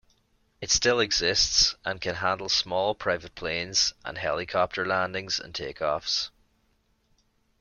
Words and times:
It 0.61 0.71
still 0.71 0.99
exists 0.99 1.75
and 1.85 2.01
can 2.01 2.15
handle 2.15 2.49
small, 2.49 2.95
private 2.95 3.35
planes 3.35 3.93
and 4.03 4.17
helicopter 4.17 4.83
landings 4.83 5.39
and 5.39 5.53
take-offs. 5.53 6.31